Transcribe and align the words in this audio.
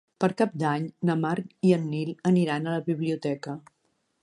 Per 0.23 0.27
Cap 0.37 0.53
d'Any 0.61 0.87
na 1.09 1.15
Mar 1.25 1.33
i 1.69 1.75
en 1.77 1.85
Nil 1.91 2.11
aniran 2.33 2.65
a 2.65 2.75
la 2.79 2.83
biblioteca. 2.91 3.57